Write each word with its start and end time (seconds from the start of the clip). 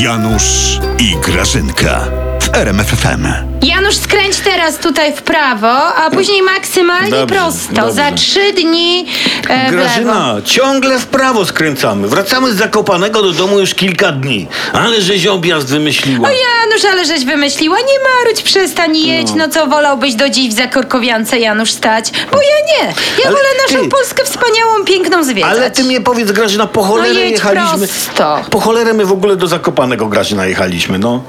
Janusz 0.00 0.80
i 0.98 1.16
Grażynka 1.16 2.08
RMFFM. 2.54 3.26
Janusz, 3.62 3.96
skręć 3.96 4.36
teraz 4.36 4.78
tutaj 4.78 5.12
w 5.16 5.22
prawo, 5.22 5.94
a 5.94 6.10
później 6.10 6.42
maksymalnie 6.42 7.10
Dobrze, 7.10 7.34
prosto. 7.36 7.72
dobrze. 7.74 7.92
Za 7.92 8.12
trzy 8.12 8.52
dni 8.52 9.06
e, 9.48 9.70
w 9.70 9.72
lewo. 9.72 9.82
Grażyna, 9.84 10.36
ciągle 10.44 10.98
w 10.98 11.06
prawo 11.06 11.44
skręcamy. 11.46 12.08
Wracamy 12.08 12.52
z 12.52 12.56
Zakopanego 12.56 13.22
do 13.22 13.32
domu 13.32 13.60
już 13.60 13.74
kilka 13.74 14.12
dni. 14.12 14.48
Ale 14.72 15.00
żeś 15.00 15.26
objazd 15.26 15.68
wymyśliła. 15.68 16.28
O 16.28 16.32
Janusz, 16.32 16.84
ale 16.92 17.04
żeś 17.04 17.24
wymyśliła, 17.24 17.76
nie 17.76 18.24
marudź, 18.24 18.42
przestań 18.42 18.96
jedź. 18.96 19.28
No, 19.36 19.48
co 19.48 19.66
wolałbyś 19.66 20.14
do 20.14 20.28
dziś 20.28 20.48
w 20.54 20.56
Zakorkowiance, 20.56 21.38
Janusz, 21.38 21.70
stać? 21.70 22.10
Bo 22.32 22.36
ja 22.36 22.66
nie. 22.78 22.86
Ja 22.88 22.94
Ale 23.26 23.32
wolę 23.36 23.48
naszą 23.68 23.82
ty- 23.84 23.88
Polskę 23.88 24.24
wspaniałą, 24.24 24.84
piękną 24.84 25.24
zwiedzać. 25.24 25.50
Ale 25.50 25.70
ty 25.70 25.84
mnie 25.84 26.00
powiedz, 26.00 26.32
Grażyna, 26.32 26.66
po 26.66 26.82
cholerę 26.82 27.14
No 27.14 27.20
jedź 27.20 27.32
jechaliśmy. 27.32 27.86
prosto. 27.88 28.40
Po 28.50 28.60
cholerę 28.60 28.92
my 28.94 29.04
w 29.06 29.12
ogóle 29.12 29.36
do 29.36 29.46
Zakopanego, 29.46 30.06
Grażyna, 30.06 30.46
jechaliśmy, 30.46 30.98
no. 30.98 31.22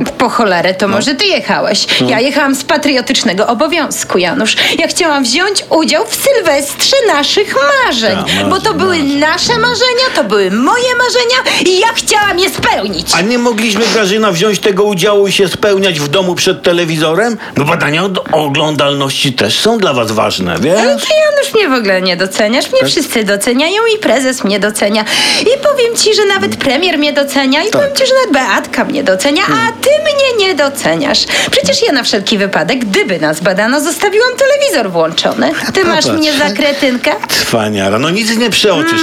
Po 0.00 0.28
cholerę, 0.28 0.74
to 0.74 0.88
może 0.88 1.14
ty 1.14 1.26
jechałeś. 1.26 1.86
No. 2.00 2.10
Ja 2.10 2.20
jechałam 2.20 2.54
z 2.54 2.64
patriotycznego 2.64 3.46
obowiązku, 3.46 4.18
Janusz. 4.18 4.56
Ja 4.78 4.88
chciałam 4.88 5.22
wziąć 5.24 5.64
udział 5.70 6.04
w 6.06 6.14
Sylwestrze 6.14 6.96
naszych 7.06 7.54
marzeń. 7.86 8.16
Tak, 8.16 8.26
marzeń, 8.26 8.50
bo 8.50 8.60
to 8.60 8.74
były 8.74 9.02
nasze 9.02 9.58
marzenia, 9.58 10.06
to 10.14 10.24
były 10.24 10.50
moje 10.50 10.94
marzenia 10.98 11.66
i 11.66 11.80
ja 11.80 11.88
chciałam 11.94 12.38
je 12.38 12.47
spełnić. 12.78 13.10
A 13.14 13.20
nie 13.20 13.38
mogliśmy, 13.38 13.84
Grażyna, 13.94 14.32
wziąć 14.32 14.58
tego 14.58 14.84
udziału 14.84 15.28
i 15.28 15.32
się 15.32 15.48
spełniać 15.48 16.00
w 16.00 16.08
domu 16.08 16.34
przed 16.34 16.62
telewizorem? 16.62 17.36
Bo 17.56 17.64
badania 17.64 18.02
o 18.32 18.44
oglądalności 18.44 19.32
też 19.32 19.58
są 19.58 19.78
dla 19.78 19.92
was 19.92 20.12
ważne, 20.12 20.50
Ale 20.52 20.60
wiesz? 20.60 20.76
ty, 20.76 21.14
Janusz, 21.30 21.54
mnie 21.54 21.68
w 21.68 21.72
ogóle 21.72 22.02
nie 22.02 22.16
doceniasz. 22.16 22.72
Mnie 22.72 22.90
wszyscy 22.90 23.24
doceniają 23.24 23.82
i 23.96 23.98
prezes 23.98 24.44
mnie 24.44 24.60
docenia. 24.60 25.04
I 25.40 25.62
powiem 25.62 25.96
ci, 25.96 26.14
że 26.14 26.24
nawet 26.24 26.56
premier 26.56 26.98
mnie 26.98 27.12
docenia 27.12 27.62
i 27.62 27.70
powiem 27.70 27.94
ci, 27.96 28.06
że 28.06 28.14
nawet 28.14 28.32
Beatka 28.32 28.84
mnie 28.84 29.04
docenia, 29.04 29.42
a 29.46 29.72
ty 29.82 29.90
mnie 30.02 30.46
nie 30.46 30.54
doceniasz. 30.54 31.24
Przecież 31.50 31.82
ja 31.82 31.92
na 31.92 32.02
wszelki 32.02 32.38
wypadek, 32.38 32.78
gdyby 32.78 33.20
nas 33.20 33.40
badano, 33.40 33.80
zostawiłam 33.80 34.30
telewizor 34.36 34.92
włączony. 34.92 35.50
Ty 35.74 35.84
masz 35.94 36.06
mnie 36.06 36.32
za 36.32 36.50
kretynkę? 36.50 37.10
Cwaniara, 37.28 37.98
no 37.98 38.10
nic 38.10 38.36
nie 38.36 38.50
przeoczysz. 38.50 39.00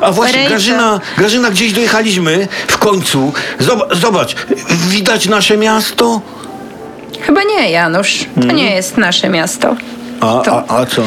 A 0.00 0.12
właśnie. 0.12 0.48
Grażyna, 0.48 1.00
Grażyna, 1.18 1.50
gdzieś 1.50 1.72
dojechaliśmy 1.72 2.48
w 2.68 2.78
końcu. 2.78 3.13
Zobacz, 3.58 3.96
zobacz, 3.98 4.36
widać 4.88 5.26
nasze 5.26 5.56
miasto? 5.56 6.20
Chyba 7.20 7.40
nie, 7.42 7.70
Janusz. 7.70 8.18
To 8.34 8.40
Mhm. 8.40 8.56
nie 8.56 8.74
jest 8.74 8.96
nasze 8.96 9.28
miasto. 9.28 9.76
A, 10.20 10.40
To- 10.40 10.64
a, 10.68 10.76
a 10.80 10.86
co? 10.86 11.02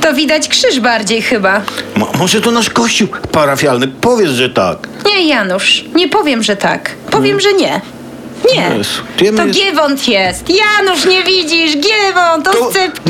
To 0.00 0.14
widać 0.14 0.48
krzyż 0.48 0.80
bardziej 0.80 1.22
chyba. 1.22 1.60
Mo- 1.96 2.12
może 2.18 2.40
to 2.40 2.50
nasz 2.50 2.70
kościół 2.70 3.08
parafialny? 3.32 3.88
Powiedz, 3.88 4.30
że 4.30 4.48
tak. 4.50 4.78
Nie, 5.06 5.28
Janusz, 5.28 5.84
nie 5.94 6.08
powiem, 6.08 6.42
że 6.42 6.56
tak. 6.56 6.90
Powiem, 7.10 7.40
że 7.40 7.52
nie. 7.52 7.80
Nie. 8.54 8.76
Jezu, 8.78 9.02
To 9.36 9.44
jest- 9.46 9.58
Giewont 9.58 10.08
jest. 10.08 10.44
Janusz, 10.48 11.04
nie 11.04 11.22
widzisz? 11.24 11.72
Giewont, 11.76 12.44
To 12.44 12.52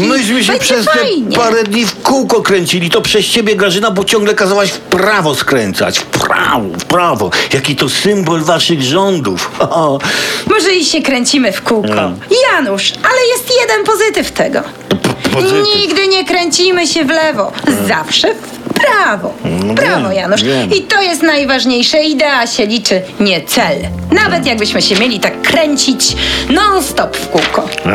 myśmy 0.09 0.45
się 0.45 0.53
Będzie 0.53 0.65
przez 0.65 0.85
te 0.86 1.36
parę 1.36 1.64
dni 1.64 1.86
w 1.86 2.02
kółko 2.02 2.42
kręcili. 2.42 2.91
To 2.91 3.01
przez 3.02 3.27
ciebie, 3.27 3.57
Grażyna, 3.57 3.91
bo 3.91 4.05
ciągle 4.05 4.35
kazałaś 4.35 4.70
w 4.70 4.79
prawo 4.79 5.35
skręcać. 5.35 5.98
W 5.98 6.02
prawo, 6.05 6.69
w 6.79 6.85
prawo. 6.85 7.30
Jaki 7.52 7.77
to 7.77 7.89
symbol 7.89 8.41
waszych 8.41 8.83
rządów. 8.83 9.51
Może 10.55 10.74
i 10.74 10.85
się 10.85 11.02
kręcimy 11.02 11.52
w 11.52 11.63
kółko. 11.63 11.89
Mm. 11.92 12.17
Janusz, 12.52 12.92
ale 13.02 13.27
jest 13.33 13.61
jeden 13.61 13.85
pozytyw 13.85 14.33
tego. 14.33 14.61
P- 14.89 14.99
pozytyw. 15.33 15.67
Nigdy 15.77 16.08
nie 16.08 16.24
kręcimy 16.24 16.86
się 16.86 17.05
w 17.05 17.08
lewo. 17.11 17.52
Zawsze 17.89 18.35
w 18.35 18.74
prawo. 18.74 19.35
No 19.64 19.74
prawo, 19.74 20.08
wiem, 20.08 20.13
Janusz. 20.13 20.42
wiem. 20.42 20.70
I 20.74 20.83
to 20.83 21.02
jest 21.02 21.23
najważniejsze. 21.23 22.02
Idea 22.05 22.46
się 22.46 22.67
liczy, 22.67 23.02
nie 23.20 23.41
cel. 23.41 23.77
Nawet 24.13 24.46
jakbyśmy 24.46 24.83
się 24.83 24.96
mieli 24.96 25.20
tak 25.20 25.42
kręcić 25.42 26.17
non-stop 26.51 27.17
w 27.17 27.29
kółko. 27.29 27.68
A, 27.85 27.91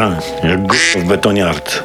jak 0.48 0.68
g- 0.68 0.78
w 1.02 1.04
betoniarce. 1.08 1.80